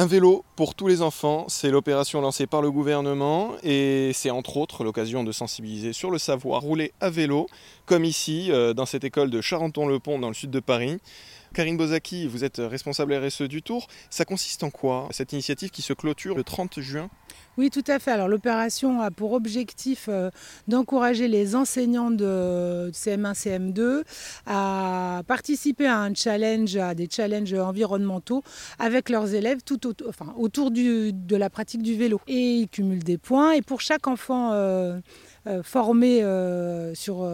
[0.00, 4.56] Un vélo pour tous les enfants, c'est l'opération lancée par le gouvernement et c'est entre
[4.56, 7.48] autres l'occasion de sensibiliser sur le savoir rouler à vélo,
[7.84, 10.96] comme ici euh, dans cette école de Charenton-le-Pont dans le sud de Paris.
[11.52, 13.88] Karine Bozaki, vous êtes responsable RSE du Tour.
[14.08, 17.10] Ça consiste en quoi cette initiative qui se clôture le 30 juin?
[17.58, 18.12] Oui, tout à fait.
[18.12, 20.30] Alors l'opération a pour objectif euh,
[20.68, 24.02] d'encourager les enseignants de CM1, CM2
[24.46, 28.42] à participer à un challenge, à des challenges environnementaux
[28.78, 32.20] avec leurs élèves tout autour, de la pratique du vélo.
[32.28, 33.52] Et ils cumulent des points.
[33.52, 34.98] Et pour chaque enfant euh,
[35.46, 36.20] euh, formé
[36.94, 37.24] sur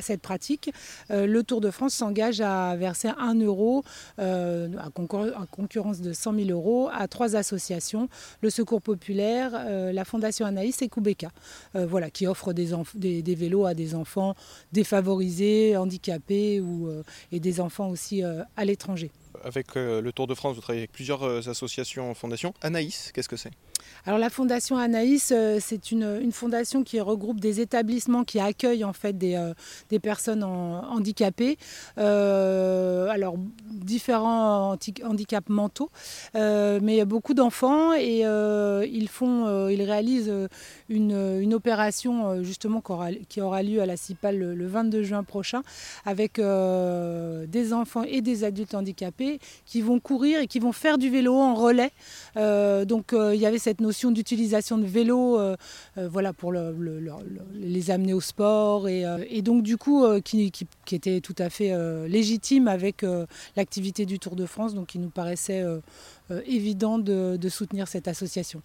[0.00, 0.70] cette pratique,
[1.10, 3.84] euh, le Tour de France s'engage à verser 1 euro
[4.18, 8.08] euh, à, concurrence de 100 000 euros à trois associations,
[8.40, 11.30] le Secours Populaire, euh, la Fondation Anaïs et Koubeka,
[11.74, 14.34] voilà, qui offrent des, vélos à des enfants
[14.72, 16.62] défavorisés, handicapés
[17.32, 19.10] et des enfants aussi à l'étranger.
[19.42, 22.54] Avec le Tour de France, vous travaillez avec plusieurs associations, fondations.
[22.62, 23.50] Anaïs, qu'est-ce que c'est?
[24.06, 28.92] Alors la fondation Anaïs, euh, c'est une, fondation qui regroupe des établissements qui accueillent en
[28.92, 29.54] fait des, euh,
[30.02, 31.56] personnes handicapées.
[31.98, 33.36] Euh, alors
[33.70, 35.90] différents handicaps mentaux,
[36.34, 40.32] mais beaucoup d'enfants et ils font, ils réalisent
[40.88, 42.82] une, opération justement
[43.28, 45.62] qui aura, lieu à la CIPAL le, 22 juin prochain
[46.04, 49.23] avec des enfants et des adultes handicapés
[49.66, 51.92] qui vont courir et qui vont faire du vélo en relais.
[52.36, 55.56] donc il y avait cette notion d'utilisation de vélo euh,
[55.98, 60.52] euh, voilà, pour les amener au sport et, euh, donc du coup qui,
[60.92, 61.72] était tout à fait
[62.08, 63.04] légitime avec
[63.56, 65.62] l'activité du Tour de France, donc il nous paraissait
[66.46, 68.62] évident de soutenir cette association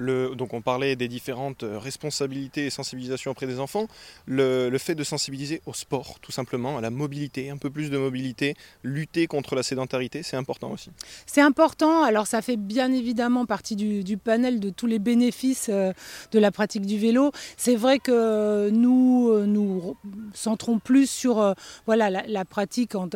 [0.00, 3.86] donc on parlait des différentes euh, responsabilités et sensibilisations auprès des enfants,
[4.26, 7.98] le, fait de sensibiliser au sport tout simplement, à la mobilité, un peu plus de
[7.98, 10.90] mobilité, lutter contre la sédentarité, c'est important aussi.
[11.26, 15.92] C'est important, alors ça fait bien évidemment partie du, panel de tous les bénéfices euh,
[16.32, 17.30] de la pratique du vélo.
[17.56, 19.96] C'est vrai que nous euh, nous
[20.34, 21.54] centrons plus sur
[21.86, 23.08] voilà, la, pratique, en,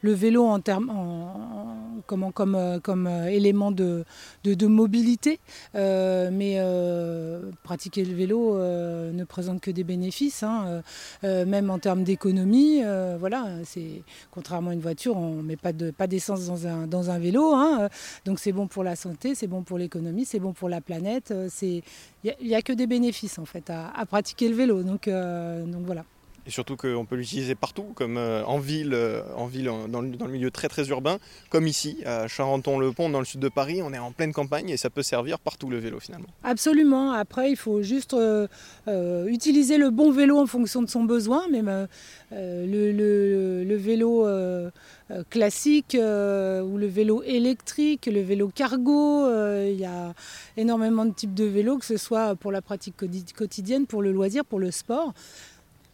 [0.00, 0.90] le vélo en termes,
[2.12, 4.04] comme, comme, comme élément de,
[4.44, 5.40] de, mobilité.
[5.74, 10.82] Euh, mais euh, pratiquer le vélo euh, ne présente que des bénéfices, hein,
[11.22, 12.82] même en termes d'économie.
[13.18, 13.46] voilà,
[14.30, 17.18] contrairement à une voiture, on ne met pas de pas d'essence dans un dans un
[17.18, 17.88] vélo, hein,
[18.24, 21.32] donc c'est bon pour la santé, c'est bon pour l'économie, c'est bon pour la planète.
[21.62, 21.82] Il
[22.42, 24.82] n'y a, que des bénéfices en fait à, à pratiquer le vélo.
[24.82, 26.04] Donc donc voilà.
[26.44, 30.28] Et surtout qu'on peut l'utiliser partout, comme euh, en ville, euh, en ville dans, le,
[30.28, 31.18] milieu très très urbain,
[31.50, 33.80] comme ici, à Charenton-le-Pont, dans le sud de Paris.
[33.80, 36.26] On est en pleine campagne et ça peut servir partout le vélo finalement.
[36.42, 37.12] Absolument.
[37.12, 38.48] Après, il faut juste euh,
[39.26, 41.46] utiliser le bon vélo en fonction de son besoin.
[41.48, 41.86] Même
[42.32, 44.26] le, vélo
[45.30, 49.28] classique ou le vélo électrique, le vélo cargo.
[49.64, 50.12] Il y a
[50.56, 52.96] énormément de types de vélos, que ce soit pour la pratique
[53.36, 55.14] quotidienne, pour le loisir, pour le sport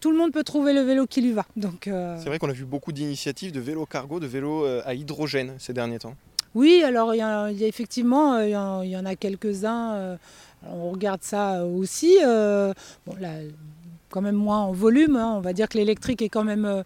[0.00, 1.44] tout le monde peut trouver le vélo qui lui va.
[1.56, 4.82] Donc, euh, C'est vrai qu'on a vu beaucoup d'initiatives de vélos cargo, de vélos euh,
[4.84, 6.14] à hydrogène ces derniers temps.
[6.54, 10.19] Oui, alors il y, a, effectivement, euh, il y, en a quelques-uns.
[10.66, 12.16] on regarde ça aussi.
[12.22, 13.31] bon, là,
[14.09, 15.16] quand même moins en volume.
[15.16, 15.34] Hein.
[15.36, 16.84] on va dire que l'électrique est quand même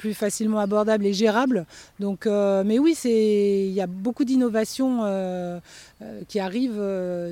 [0.00, 1.66] plus facilement abordable et gérable.
[1.98, 5.60] Donc, euh, mais oui, il y a beaucoup d'innovations euh,
[6.00, 6.82] euh, qui arrivent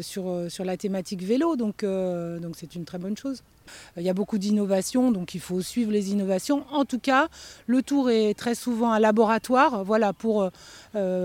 [0.02, 3.42] sur, sur la thématique vélo, donc donc c'est une très bonne chose.
[3.96, 6.64] Il y a beaucoup d'innovations, donc il faut suivre les innovations.
[6.70, 7.28] En tout cas,
[7.66, 10.50] le tour est très souvent un laboratoire, voilà, pour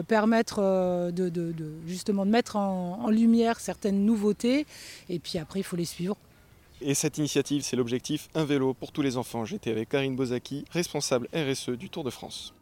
[0.08, 1.54] permettre de,
[1.88, 4.66] justement de mettre en lumière certaines nouveautés.
[5.10, 6.16] Et puis après, il faut les suivre.
[6.86, 9.46] Et cette initiative, c'est l'objectif Un vélo pour tous les enfants.
[9.46, 12.54] J'étais avec Karine Bozaki, responsable RSE du Tour de France.